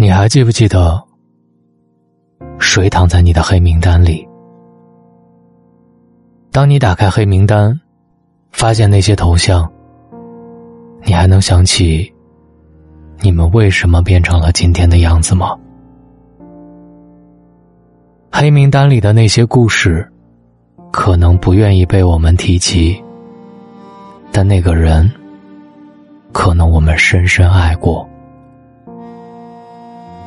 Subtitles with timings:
[0.00, 1.02] 你还记不记得
[2.60, 4.24] 谁躺在你的黑名单里？
[6.52, 7.76] 当你打开黑名单，
[8.52, 9.68] 发现那些头像，
[11.02, 12.14] 你还能想起
[13.22, 15.58] 你们为什么变成了今天的样子吗？
[18.30, 20.08] 黑名单里的那些故事，
[20.92, 23.02] 可能不愿意被我们提及，
[24.30, 25.10] 但那个人，
[26.30, 28.07] 可能我们深深爱过。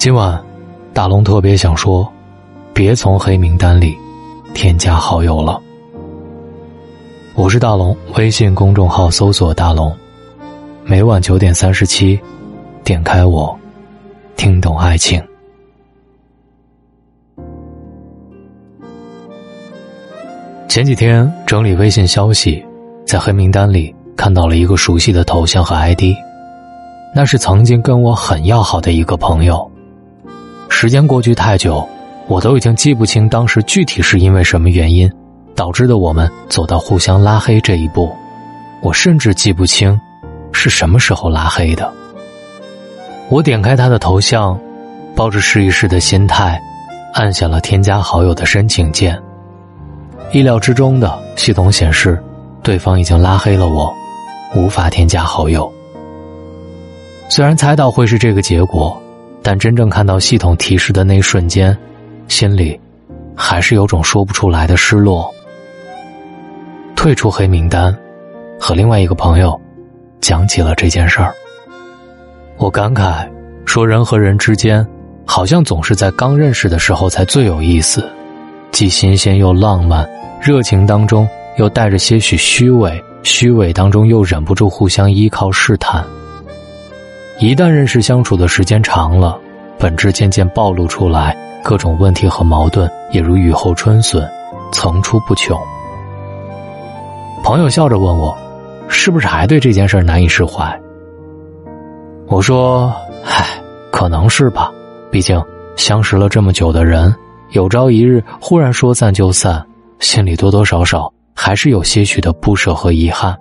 [0.00, 0.42] 今晚，
[0.94, 2.10] 大龙特别想说，
[2.72, 3.94] 别从黑名单里
[4.54, 5.60] 添加好友了。
[7.34, 9.94] 我是大龙，微信公众号搜索“大龙”，
[10.86, 12.18] 每晚九点三十七，
[12.82, 13.54] 点开我，
[14.38, 15.22] 听懂爱情。
[20.66, 22.64] 前几天整理微信消息，
[23.06, 26.04] 在黑名单里看到了一个熟悉的头像和 ID，
[27.14, 29.70] 那是曾经跟我很要好的一个朋友。
[30.80, 31.86] 时间过去太久，
[32.26, 35.12] 我都已经记不清当时具体是因为什么原因，
[35.54, 38.10] 导致的我们走到互相拉黑这一步。
[38.80, 40.00] 我甚至记不清
[40.52, 41.92] 是什么时候拉黑的。
[43.28, 44.58] 我点开他的头像，
[45.14, 46.58] 抱着试一试的心态，
[47.12, 49.22] 按下了添加好友的申请键。
[50.32, 52.18] 意料之中的，系统显示
[52.62, 53.94] 对方已经拉黑了我，
[54.56, 55.70] 无法添加好友。
[57.28, 58.98] 虽然猜到会是这个结果。
[59.42, 61.76] 但真正看到系统提示的那一瞬间，
[62.28, 62.78] 心里
[63.34, 65.32] 还是有种说不出来的失落。
[66.94, 67.96] 退出黑名单，
[68.58, 69.58] 和另外一个朋友
[70.20, 71.32] 讲起了这件事儿。
[72.58, 73.26] 我感慨
[73.64, 74.86] 说：“人和人之间，
[75.24, 78.06] 好像总是在刚认识的时候才最有意思，
[78.70, 80.06] 既新鲜又浪漫，
[80.42, 81.26] 热情当中
[81.56, 86.04] 又带着些许虚伪，虚伪当中又忍不住互相依靠试探。”
[87.40, 89.40] 一旦认识相处的时间长了，
[89.78, 91.34] 本质渐渐暴露出来，
[91.64, 94.30] 各种问题和矛盾也如雨后春笋，
[94.72, 95.58] 层出不穷。
[97.42, 98.36] 朋友笑着问我
[98.88, 100.78] ：“是不是还对这件事难以释怀？”
[102.28, 102.92] 我说
[103.24, 103.58] ：“唉，
[103.90, 104.70] 可能是吧。
[105.10, 105.42] 毕竟
[105.76, 107.14] 相识了这么久的人，
[107.52, 109.66] 有朝一日忽然说散就散，
[109.98, 113.34] 心里多多少少还是有些许的不舍和遗憾。”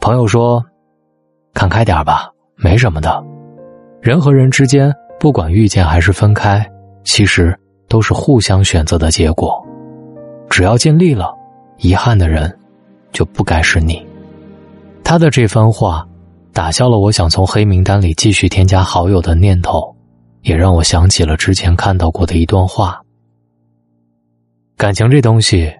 [0.00, 0.64] 朋友说。
[1.54, 3.22] 看开点吧，没什么的。
[4.00, 6.64] 人和人之间，不管遇见还是分开，
[7.04, 7.56] 其实
[7.88, 9.64] 都是互相选择的结果。
[10.50, 11.32] 只要尽力了，
[11.78, 12.52] 遗憾的人
[13.12, 14.04] 就不该是你。
[15.04, 16.06] 他的这番话，
[16.52, 19.94] 打消了我想从黑名单里继续添加好友的念头，
[20.42, 23.00] 也让我想起了之前看到过的一段话：
[24.76, 25.72] 感情这东西，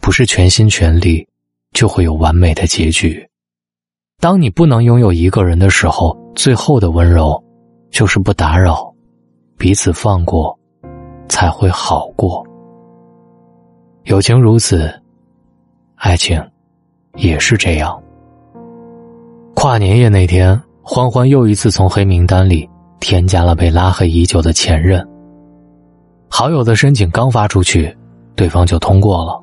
[0.00, 1.26] 不是全心全力
[1.72, 3.28] 就会有完美的结局。
[4.18, 7.42] 当你不能拥有一个人的时候，最后的温柔，
[7.90, 8.92] 就是不打扰，
[9.58, 10.58] 彼此放过，
[11.28, 12.44] 才会好过。
[14.04, 14.90] 友情如此，
[15.96, 16.42] 爱情
[17.14, 18.02] 也是这样。
[19.54, 22.68] 跨年夜那天，欢欢又一次从黑名单里
[23.00, 25.06] 添加了被拉黑已久的前任。
[26.28, 27.94] 好友的申请刚发出去，
[28.34, 29.38] 对方就通过了，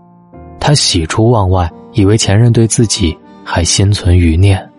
[0.60, 3.16] 他喜出望外，以为前任对自己。
[3.44, 4.70] 还心存余念，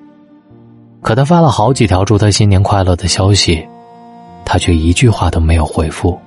[1.02, 3.66] 可他发了好几条祝他新年快乐的消息，
[4.44, 6.18] 他却一句话都没有回复。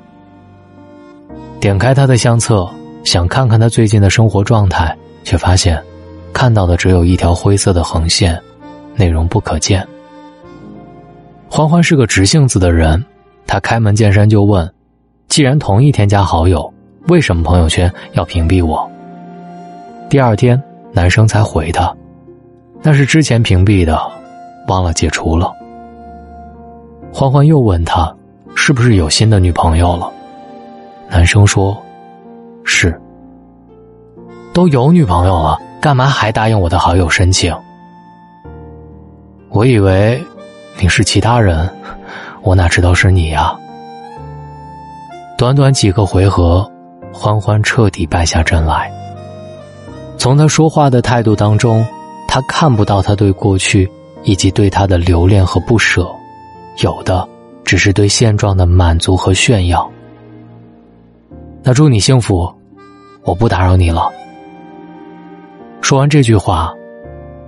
[1.60, 2.70] 点开他的相册，
[3.04, 5.82] 想看看他最近的生活状态，却发现
[6.32, 8.40] 看到的只有一条灰色的横线，
[8.96, 9.86] 内容不可见。
[11.50, 13.04] 欢欢是个直性子的人，
[13.48, 14.72] 他开门见山就问
[15.28, 16.72] ：“既然同意添加好友，
[17.08, 18.88] 为什么朋友圈要屏蔽我？”
[20.10, 20.62] 第二天，
[20.94, 21.92] 男生才回他。
[22.84, 24.00] 那是之前屏蔽的，
[24.68, 25.52] 忘了解除了。
[27.12, 28.16] 欢欢又问他，
[28.56, 30.10] 是不是有新的女朋友了？
[31.10, 31.76] 男生说
[32.64, 33.00] ：“是。”
[34.54, 37.54] 都有女朋友了，干嘛还答应我的好友申请？
[39.50, 40.24] 我以为
[40.80, 41.70] 你是其他人，
[42.42, 43.58] 我哪知道是你呀？
[45.38, 46.70] 短短几个回合，
[47.12, 48.92] 欢欢彻底败下阵来。
[50.18, 51.86] 从他说话的态度当中。
[52.38, 53.90] 他看不到他对过去
[54.22, 56.08] 以及对他的留恋和不舍，
[56.84, 57.28] 有的
[57.64, 59.92] 只是对现状的满足和炫耀。
[61.64, 62.48] 那祝你幸福，
[63.24, 64.08] 我不打扰你了。
[65.82, 66.72] 说完这句话，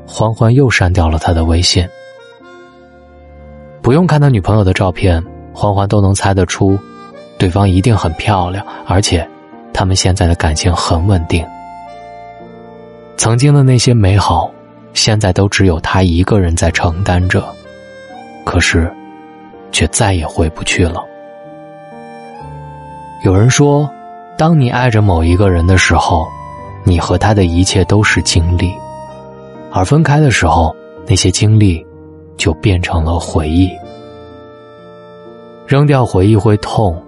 [0.07, 1.87] 欢欢又删掉了他的微信。
[3.83, 6.79] 不用看他女朋友的照片，欢欢都能猜得出，
[7.37, 9.29] 对方一定很漂亮，而且
[9.71, 11.45] 他们现在的感情很稳定。
[13.17, 14.51] 曾经的那些美好。
[14.93, 17.43] 现在都只有他一个人在承担着，
[18.45, 18.91] 可是，
[19.71, 21.03] 却再也回不去了。
[23.23, 23.89] 有人说，
[24.37, 26.27] 当你爱着某一个人的时候，
[26.83, 28.69] 你和他的一切都是经历；
[29.71, 30.75] 而分开的时候，
[31.05, 31.85] 那些经历
[32.37, 33.69] 就变成了回忆。
[35.67, 36.99] 扔掉回忆会痛，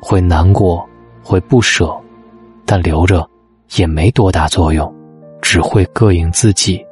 [0.00, 0.88] 会难过，
[1.22, 1.94] 会不舍，
[2.64, 3.28] 但留着
[3.76, 4.90] 也没多大作用，
[5.42, 6.82] 只会膈应自己。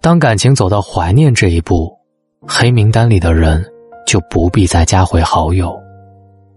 [0.00, 1.94] 当感情走到怀念这一步，
[2.40, 3.62] 黑名单里的人
[4.06, 5.78] 就不必再加回好友，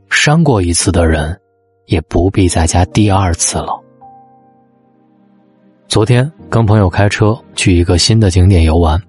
[0.09, 1.37] 删过一次的人
[1.87, 3.77] 也不必再加第二次了。
[5.89, 9.01] 昨天跟朋友开车去一个新的景点游玩，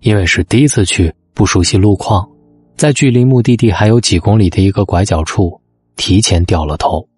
[0.00, 2.28] 因为是第一次去，不熟悉路况。
[2.76, 5.58] 在距离目的地还有几公里的一个拐角处，
[5.96, 7.08] 提前掉了头。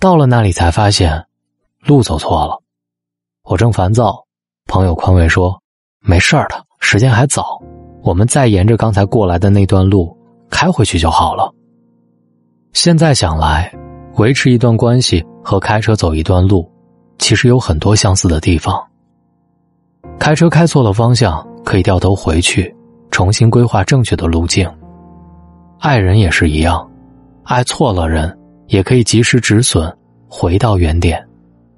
[0.00, 1.26] 到了那里才发现，
[1.82, 2.62] 路走错了。
[3.42, 4.23] 我正烦躁，
[4.66, 5.60] 朋友宽慰说
[6.00, 7.62] ：“没事儿的，时间还早，
[8.02, 10.16] 我们再沿着刚才过来的那段路
[10.50, 11.52] 开回去就好了。”
[12.72, 13.72] 现在想来，
[14.16, 16.68] 维持一段关系和开车走一段路，
[17.18, 18.82] 其实有很多相似的地方。
[20.18, 22.74] 开车开错了方向，可以掉头回去。
[23.10, 24.68] 重新规划正确的路径。
[25.78, 26.90] 爱人也是一样，
[27.44, 28.36] 爱错了人，
[28.66, 29.96] 也可以及时止损，
[30.28, 31.24] 回到原点，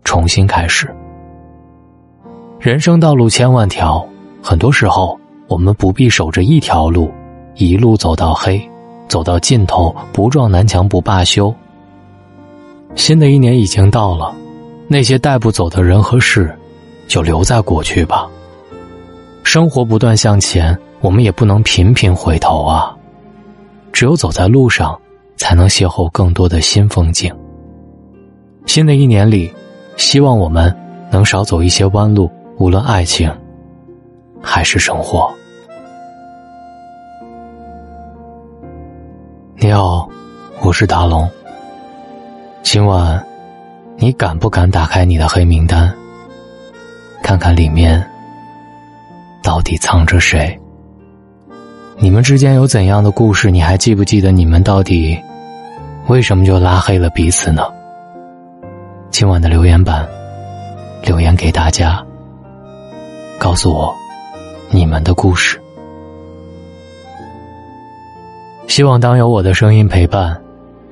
[0.02, 0.88] 重新开始。
[2.66, 4.04] 人生道路千万条，
[4.42, 5.16] 很多时候
[5.46, 7.08] 我们不必守着一条路，
[7.54, 8.60] 一路走到黑，
[9.06, 11.54] 走到尽头不撞南墙不罢休。
[12.96, 14.34] 新的一年已经到了，
[14.88, 16.52] 那些带不走的人和事，
[17.06, 18.28] 就留在过去吧。
[19.44, 20.76] 生活不断向前。
[21.00, 22.96] 我们也不能频频回头啊！
[23.92, 24.98] 只有走在路上，
[25.36, 27.32] 才能邂逅更多的新风景。
[28.64, 29.52] 新的一年里，
[29.96, 30.74] 希望我们
[31.12, 33.30] 能少走一些弯路，无论爱情
[34.42, 35.30] 还是生活。
[39.56, 40.08] 你好，
[40.62, 41.28] 我是达龙。
[42.62, 43.22] 今晚，
[43.96, 45.94] 你敢不敢打开你的黑名单，
[47.22, 48.02] 看看里面
[49.42, 50.58] 到底藏着谁？
[51.98, 53.50] 你们之间有怎样的故事？
[53.50, 55.18] 你还记不记得你们到底
[56.08, 57.62] 为什么就拉黑了彼此呢？
[59.10, 60.08] 今晚的留言板
[61.02, 62.04] 留言给大家，
[63.38, 63.94] 告诉我
[64.70, 65.60] 你们的故事。
[68.68, 70.40] 希望当有我的声音陪伴，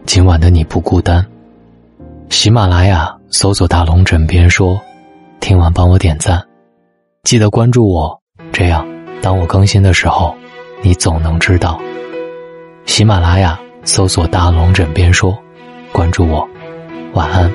[0.07, 1.25] 今晚的你不孤单。
[2.31, 4.81] 喜马拉雅搜索“大龙枕边说”，
[5.41, 6.43] 听完帮我点赞，
[7.25, 8.19] 记得关注我，
[8.53, 8.87] 这样
[9.21, 10.35] 当我更新的时候。
[10.83, 11.81] 你总能知道。
[12.85, 15.35] 喜马拉雅搜索“大龙枕边说”，
[15.93, 16.47] 关注我。
[17.15, 17.51] 晚安。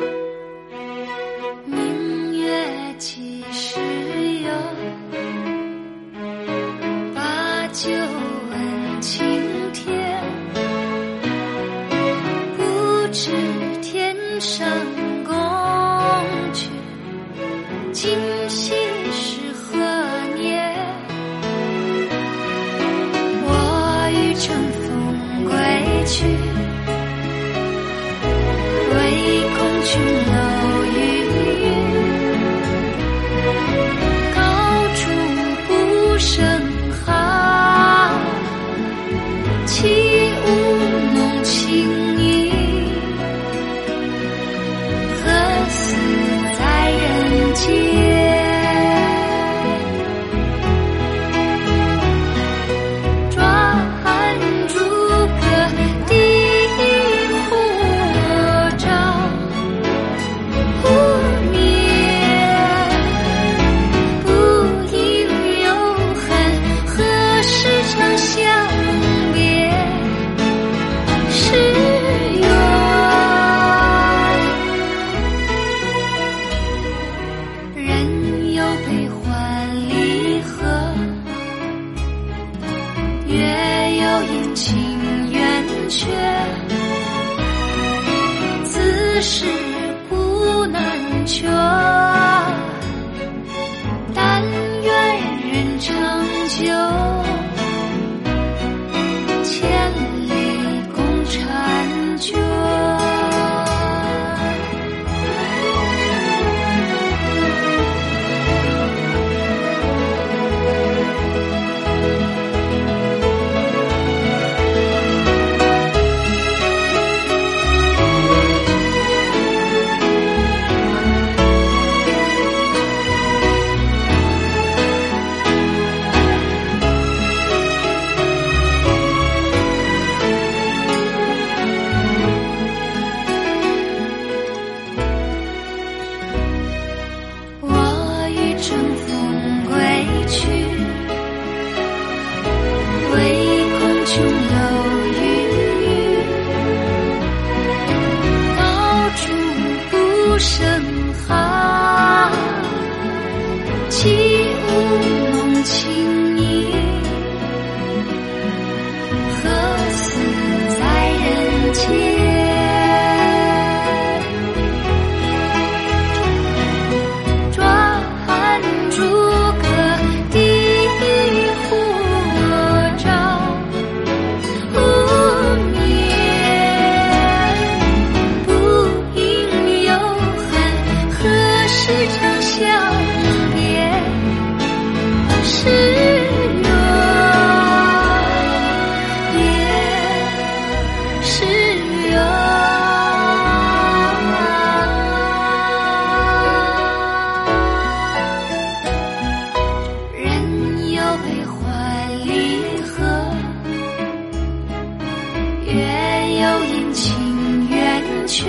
[208.29, 208.45] 却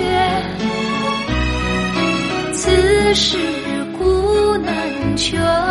[2.53, 3.35] 此事
[3.97, 5.70] 古难全。